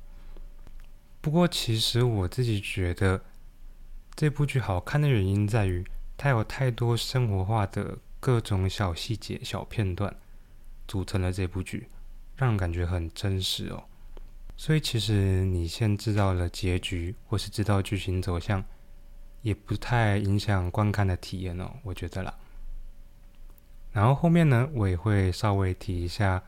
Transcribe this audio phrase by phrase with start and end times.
[1.20, 3.24] 不过，其实我自己觉得
[4.14, 5.84] 这部剧好看的原因在于，
[6.16, 10.14] 它有太多生活化的各种小细节、小片段
[10.86, 11.88] 组成了这部剧，
[12.36, 13.84] 让人感觉很真实哦。
[14.56, 18.62] 所以，其实你先知道了结局，或是知道剧情走向，
[19.42, 21.70] 也不太影响观看的体验哦。
[21.82, 22.32] 我觉得啦。
[23.94, 26.42] 然后后面呢，我也会稍微提一下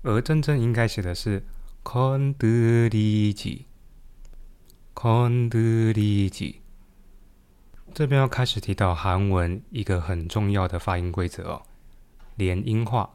[0.00, 1.44] 而真正应该写的是
[1.84, 6.60] “con de li ji”，“con de li ji”。
[7.92, 11.62] 这边要开始提到韩文一个很重要的发音规则哦，
[12.36, 13.10] 连音化，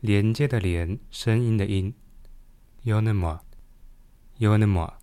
[0.00, 1.94] 连接的连，声音的音。
[2.82, 3.40] 有那么，
[4.38, 4.94] 有那么，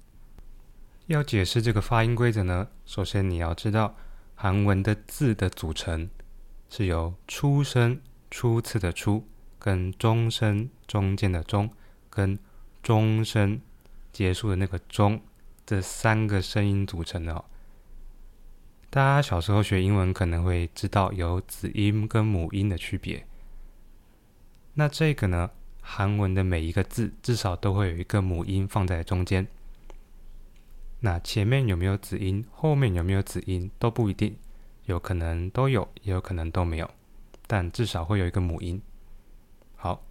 [1.06, 2.68] 要解释这个发音规则呢？
[2.86, 3.96] 首先你要知道
[4.36, 6.10] 韩文的字的组成
[6.70, 8.02] 是由出声。
[8.32, 9.28] 初次的初，
[9.60, 11.70] 跟中声中间的中，
[12.10, 12.40] 跟
[12.82, 13.62] 中声
[14.12, 15.22] 结束的那个中，
[15.66, 17.46] 这三个声音组成的哦。
[18.90, 23.28] 大家小时候学英文可能会知道有子音跟母音的区别。
[24.74, 29.46] 那这个呢，韩文的每一个字至少都会有一个母音放在中间。
[31.02, 34.38] 那前面有没有子音，后面有没有子音都不一定，
[34.86, 36.90] 有可能都有，也有可能都没有。
[37.52, 38.82] 但至少会有一个母音。
[39.76, 40.06] 好，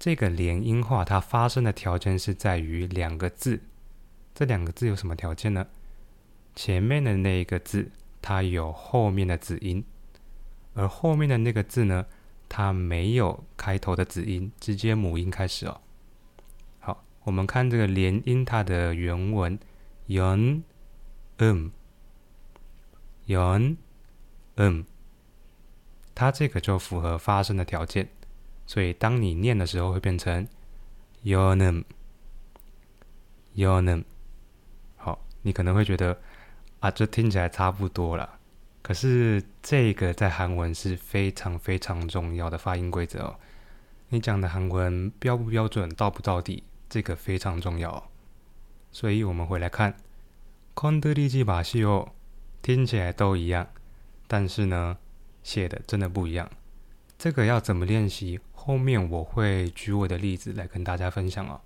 [0.00, 3.60] 这个连音化它发生的条件是在于两个字，
[4.34, 5.64] 这两个字有什么条件呢？
[6.56, 9.84] 前面的那一个字它有后面的子音，
[10.74, 12.04] 而后面的那个字呢，
[12.48, 15.80] 它没有开头的子音，直接母音开始哦。
[16.80, 19.56] 好，我们看这个连音它的原文，
[20.08, 20.62] 연
[21.38, 21.70] 嗯，
[23.28, 23.76] 연
[24.56, 24.84] 嗯。
[26.14, 28.08] 它这个就符合发声的条件，
[28.66, 30.46] 所以当你念的时候会变成
[31.22, 34.04] your name，your name。
[34.96, 36.20] 好，你可能会觉得
[36.80, 38.38] 啊，这听起来差不多了。
[38.82, 43.36] 可是这个在韩文是非常非常重要的发音规则哦。
[44.08, 48.10] 你讲的韩文标不标准，到不到底，这个非常重要。
[48.90, 49.92] 所以我们回来看
[50.74, 52.10] c o n d 基把戏哦，
[52.60, 53.68] 听起来都一样，
[54.26, 54.98] 但是呢？
[55.42, 56.50] 写的真的不一样，
[57.18, 58.40] 这个要怎么练习？
[58.52, 61.60] 后面我会举我的例子来跟大家分享哦。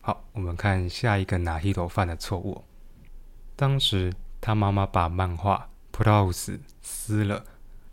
[0.00, 2.62] 好，我们看下一个拿一头犯的错误。
[3.56, 7.44] 当时他妈妈把漫画《p r o s e 撕了，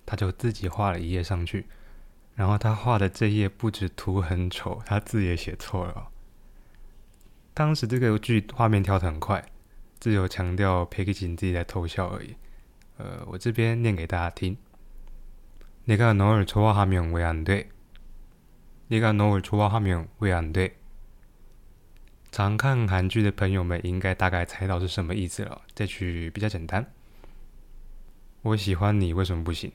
[0.06, 1.66] 他就自己画了一页上去，
[2.36, 6.10] 然后他画的这页不止图很丑，他字也写错了。
[7.56, 9.44] 当时这个剧画面跳得很快，
[10.00, 12.36] 只有强调裴克勤自己在偷笑而已。
[12.98, 14.56] 呃，我这边念给大家听。
[15.87, 17.69] 내가널좋아하면왜안 돼？
[18.89, 20.73] 你가너를좋아하면왜안 돼？
[22.31, 25.63] 常看韩剧的朋友们应该大概猜到是什么意思了。
[25.75, 26.93] 这句比较简单。
[28.43, 29.73] 我喜欢你，为什么不行？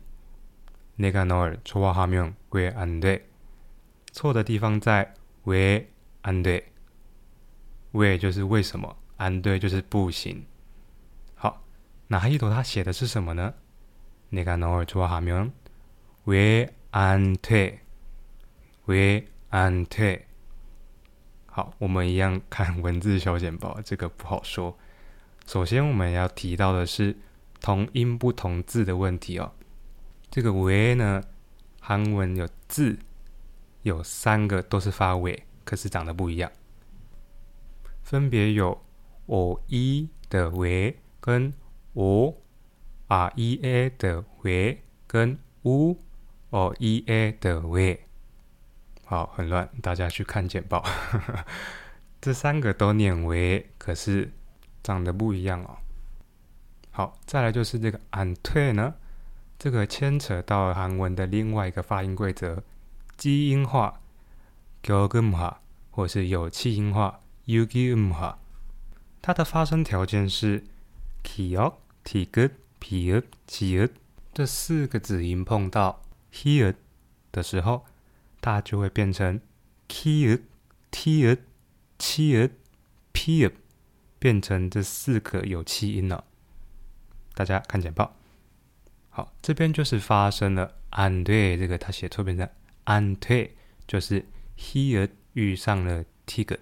[0.95, 3.23] 你가너를좋아하면왜안 돼？
[4.11, 5.13] 错的地方在
[5.43, 6.63] 왜안 돼？
[7.91, 10.45] 왜就是为什么，안 돼就是不行。
[11.35, 11.63] 好，
[12.07, 13.53] 那一朵他写的是什么呢？
[14.29, 15.51] 你가너를좋아하면
[16.24, 17.80] 维安退，
[18.84, 20.26] 维安退。
[21.46, 24.76] 好，我们一样看文字小简报，这个不好说。
[25.46, 27.16] 首先，我们要提到的是
[27.60, 29.50] 同音不同字的问题哦。
[30.30, 31.24] 这个“维”呢，
[31.80, 32.98] 韩文有字
[33.82, 36.52] 有三个都是发“维”，可是长得不一样，
[38.02, 38.78] 分别有
[39.26, 41.52] “o e” 的“维”跟
[41.94, 42.36] “o
[43.08, 45.96] r e a” 的“维”跟 “u”。
[46.50, 47.98] 哦 e a 的 w
[49.04, 50.84] 好，很乱，大家去看简报。
[52.20, 54.30] 这三个都念为，可是
[54.82, 55.78] 长得不一样哦。
[56.90, 58.94] 好，再来就是这个 ante 呢，
[59.58, 62.62] 这个牵扯到韩文的另外一个发音规则，
[63.16, 64.00] 基因化
[64.82, 65.58] g o g u m 化，
[65.90, 68.38] 或是有气音化 u g u m 化。
[69.22, 70.64] 它的发声条件是
[71.22, 71.74] kyok、
[72.04, 72.50] Tig、
[72.80, 73.90] piut、chiut
[74.32, 76.74] 这四个子音碰到 here
[77.32, 77.84] 的时候
[78.40, 79.40] 它就会变成
[79.88, 80.40] keyer
[80.90, 81.38] tier
[81.98, 82.50] tier
[83.12, 83.52] pier
[84.18, 86.24] 变成这四个有气音了。
[87.34, 88.16] 大家看简报。
[89.08, 92.48] 好这边就是发生了 and 这个他写错变成
[92.86, 93.50] and
[93.86, 94.24] 就是
[94.56, 96.58] here 遇上了 tiger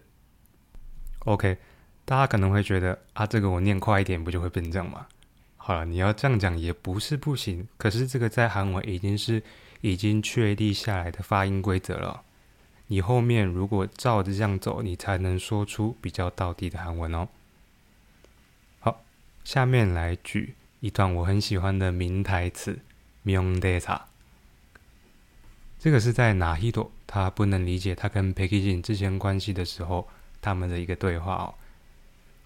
[1.20, 1.58] ok
[2.06, 5.06] 大家可能会觉得啊这个我念快一点不就会变成这样吗？
[5.67, 9.43] 好了，你要这样讲也不是不行，可是这个在韩文已经是。
[9.83, 12.23] 已经确立下来的发音规则了。
[12.87, 17.27] 你后面如果照着这样走，你才能说出比较道地的韩文哦。
[18.79, 19.03] 好，
[19.43, 22.79] 下面来举一段我很喜欢的名台词“
[23.25, 24.03] 명대 사”。
[25.77, 30.07] 这个是在哪一朵他不能理解他跟裴基金之间关系的时候，
[30.41, 31.53] 他们的一个对话哦。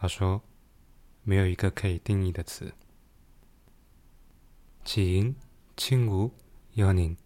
[0.00, 0.42] 他说
[1.22, 2.72] 没有一个可以定义的词。
[4.84, 5.34] 지인,
[5.74, 6.32] 친구,
[6.78, 7.16] 연인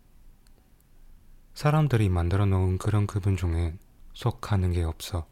[1.53, 3.79] 사람들이 만들어 놓은 그런 그분 중엔
[4.15, 5.29] 속하는 게 없어.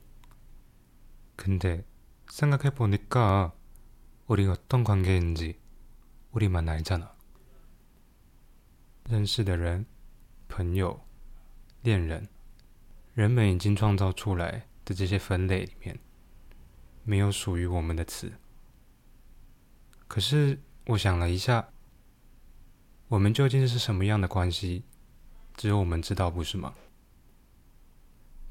[1.36, 1.86] 근데
[2.30, 3.54] 생각해 보니까
[4.26, 5.58] 우리 어떤 관계인지
[6.32, 7.16] 우리만 알잖아.
[9.08, 9.86] 认识的人、
[10.48, 11.00] 朋友、
[11.82, 12.28] 恋人，
[13.14, 15.98] 人们已经创造出来的这些分类里面，
[17.04, 18.32] 没有属于我们的词。
[20.06, 21.68] 可是我想了一下，
[23.08, 24.84] 我们究竟是什么样的关系？
[25.56, 26.74] 只有我们知道，不是吗？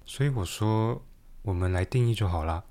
[0.05, 1.05] 所以我说，
[1.43, 2.65] 我们来定义就好了。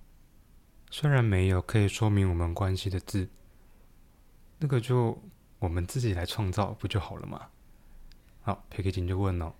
[0.89, 3.29] 虽然没有可以说明我们关系的字，
[4.59, 5.19] 那个就
[5.59, 7.49] 我们自己来创造不就好了吗？
[8.41, 9.53] 好，裴克金就问了：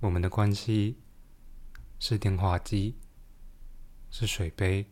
[0.00, 0.98] 我们的关系
[1.98, 2.96] 是电话机，
[4.10, 4.90] 是水杯，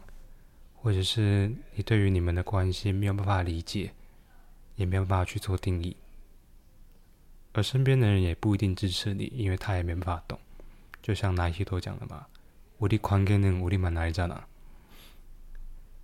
[0.76, 3.94] 或者是你对于你们的关系没有办法理解，
[4.76, 5.98] 也没有办法去做定义，
[7.54, 10.40] 而身边的人也不一定支持你，因为他也没办法懂。
[11.02, 12.28] 就像哪些都讲的嘛，
[12.78, 14.48] 我的宽给能，我的满哪里在哪？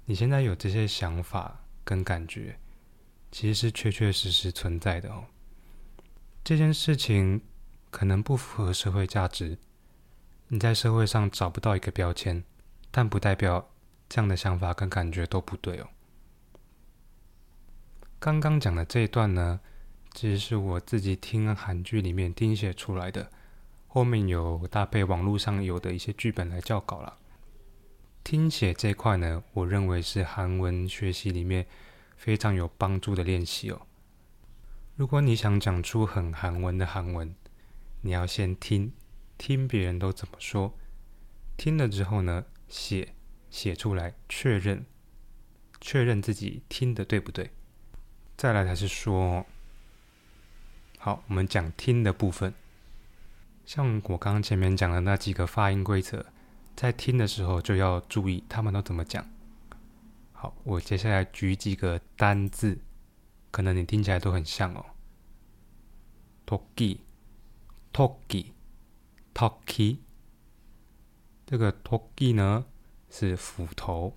[0.05, 2.57] 你现在有这些想法跟感觉，
[3.31, 5.25] 其实是确确实实存在的哦。
[6.43, 7.41] 这件事情
[7.89, 9.57] 可能不符合社会价值。
[10.49, 12.43] 你在社会上找不到一个标签，
[12.91, 13.71] 但不代表
[14.09, 15.87] 这样的想法跟感觉都不对哦。
[18.19, 19.61] 刚刚讲的这一段呢，
[20.13, 23.31] 其实是我自己听韩剧里面听写出来的，
[23.87, 27.17] 后面有搭配网络上有的一些剧本来校稿了。
[28.23, 31.67] 听写这块呢，我认为是韩文学习里面
[32.15, 33.85] 非常有帮助的练习哦。
[34.95, 37.35] 如果你想讲出很韩文的韩文，
[38.01, 38.93] 你要先听。
[39.37, 40.73] 听别人都怎么说，
[41.57, 43.13] 听了之后呢，写
[43.49, 44.85] 写出来，确认
[45.81, 47.49] 确认自己听的对不对，
[48.37, 49.45] 再来才是说。
[50.97, 52.53] 好，我们讲听的部分，
[53.65, 56.25] 像我刚刚前面讲的那几个发音规则，
[56.75, 59.25] 在听的时候就要注意他们都怎么讲。
[60.31, 62.79] 好，我接下来举几个单字，
[63.51, 64.85] 可能你听起来都很像哦。
[66.45, 68.47] toki，toki。
[69.33, 69.97] Toki，
[71.47, 72.67] 这个 Toki 呢
[73.09, 74.15] 是斧头，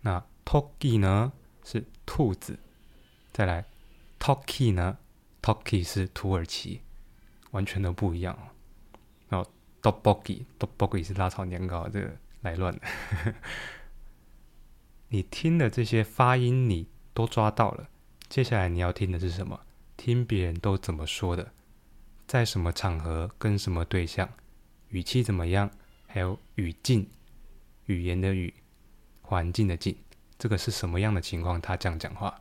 [0.00, 2.58] 那 Toki 呢是兔子。
[3.34, 3.66] 再来
[4.18, 4.96] ，Toki 呢
[5.42, 6.80] ，Toki 是土耳其，
[7.50, 8.48] 完全都不一样哦。
[9.82, 12.80] 然后 Dobogi，Dobogi 是辣炒年糕，这个来乱的。
[15.08, 17.88] 你听的这些发音你都抓到了，
[18.28, 19.60] 接下来你要听的是什么？
[19.96, 21.52] 听别人都怎么说的。
[22.26, 24.28] 在什么场合跟什么对象，
[24.90, 25.68] 语气怎么样，
[26.06, 27.08] 还有语境，
[27.86, 28.54] 语言的语，
[29.20, 29.96] 环境的境，
[30.38, 31.60] 这个是什么样的情况？
[31.60, 32.40] 他这样讲话。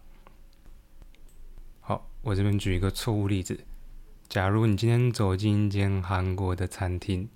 [1.79, 3.59] 好，我这边举一个错误例子：
[4.28, 7.28] 假如你今天走进一间韩国的餐厅，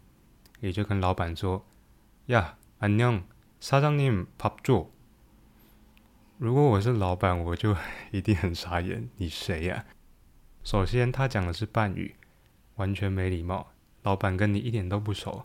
[0.61, 4.89] 也就跟老板说：“呀，안녕사장님밥 줘。
[6.39, 7.77] ”如果我是老板，我就
[8.11, 9.09] 一定很傻眼。
[9.17, 9.85] 你谁呀？
[10.63, 12.15] 首先，他讲的是半语。
[12.77, 13.73] 完全没礼貌，
[14.05, 15.45] 老板跟你一点都不熟。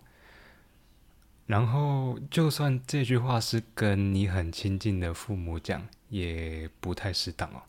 [1.48, 7.64] 然后，就算这句话是跟你很亲近的父母讲，也不太适当哦。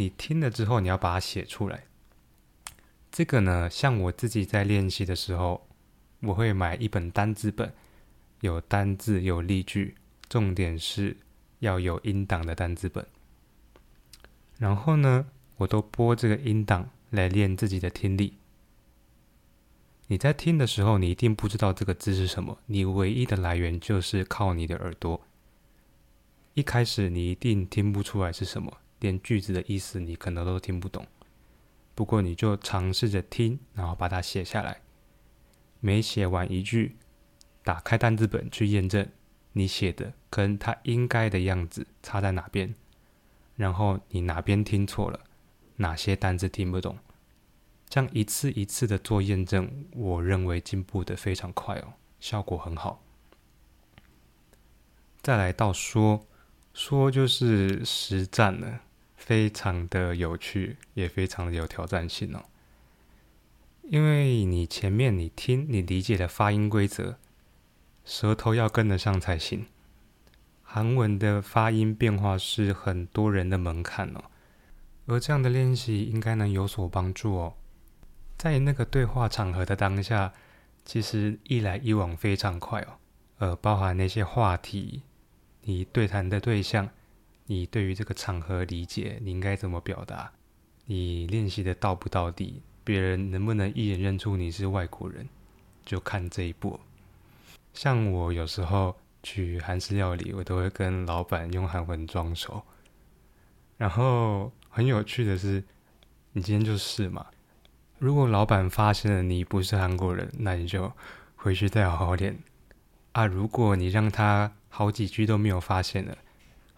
[0.00, 1.84] 你听了之后，你要把它写出来。
[3.12, 5.68] 这个呢，像我自己在练习的时候，
[6.20, 7.70] 我会买一本单字本，
[8.40, 11.18] 有单字，有例句，重点是
[11.58, 13.06] 要有音档的单字本。
[14.56, 15.26] 然后呢？
[15.58, 18.38] 我都播这个音档来练自己的听力。
[20.06, 25.20] 你在听的时候，你一定不知道这个字是什么，你唯一的来源就是靠你的耳朵。
[26.54, 31.06] 一开始你一定听不出来是什么，连句子的意思你可能都听不懂。
[31.94, 34.80] 不过你就尝试着听，然后把它写下来。
[35.80, 36.96] 每写完一句，
[37.64, 39.08] 打开单字本去验证
[39.52, 42.74] 你写的跟它应该的样子差在哪边，
[43.56, 45.20] 然后你哪边听错了。
[45.76, 46.98] 哪些单字听不懂？
[47.88, 53.02] 这样一次一次的做验证，我认为进步的非常快哦，效果很好。
[55.20, 56.26] 再来到说，
[56.72, 58.80] 说就是实战了，
[59.30, 62.42] 非常的有趣，也非常的有挑战性哦。
[63.82, 67.14] 因为你前面你听你理解的发音规则，
[68.04, 69.66] 舌头要跟得上才行。
[70.64, 74.24] 韩文的发音变化是很多人的门槛哦。
[75.06, 77.54] 而这样的练习应该能有所帮助哦。
[78.36, 80.32] 在那个对话场合的当下，
[80.84, 82.98] 其实一来一往非常快哦。
[83.38, 85.02] 呃，包含那些话题，
[85.62, 86.88] 你对谈的对象，
[87.50, 90.30] 你对于这个场合理解，你应该怎么表达，
[90.86, 95.28] 你练习的到不到底，别人能不能一眼认出你是外国人，
[95.84, 96.78] 就看这一步。
[97.74, 102.62] 像我有时候去韩式料理，我都会跟老板用韩文装熟，
[103.76, 104.52] 然后。
[104.72, 105.64] 很有趣的是，
[106.30, 107.26] 你今天就试嘛。
[107.98, 110.92] 如果老板发现了你不是韩国人，那你就
[111.34, 112.38] 回去再好好练
[113.10, 113.26] 啊。
[113.26, 116.16] 如果你让他好几句都没有发现了，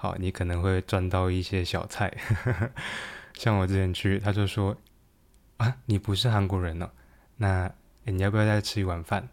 [0.02, 2.16] 好，你可能会赚到一些小菜。
[3.34, 4.78] 像我之前去，他就说
[5.58, 6.92] 啊，你不是韩国人呢，
[7.38, 7.72] 那
[8.04, 9.28] 你要不要再吃一碗饭？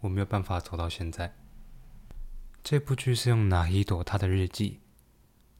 [0.00, 1.32] 我没有办法走到现在。
[2.64, 4.80] 这部剧是用哪一朵他的日记，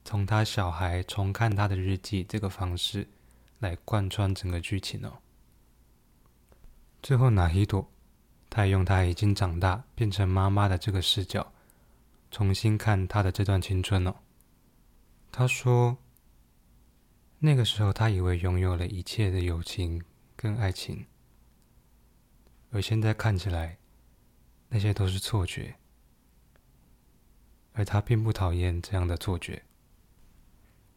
[0.03, 3.07] 从他小孩重看他的日记这个方式
[3.59, 5.19] 来贯穿整个剧情哦。
[7.01, 7.89] 最后，哪一朵，
[8.49, 11.53] 他也用他已经长大变成妈妈的这个视角，
[12.31, 14.13] 重新看他的这段青春哦。
[15.31, 15.97] 他说，
[17.39, 20.03] 那个时候他以为拥有了一切的友情。
[20.36, 21.06] 跟爱情，
[22.70, 23.78] 而现在看起来，
[24.68, 25.76] 那些都是错觉。
[27.74, 29.62] 而他并不讨厌这样的错觉。”